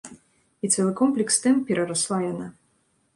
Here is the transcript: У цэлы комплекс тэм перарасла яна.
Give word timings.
У 0.67 0.69
цэлы 0.75 0.93
комплекс 1.01 1.37
тэм 1.43 1.59
перарасла 1.67 2.17
яна. 2.31 2.47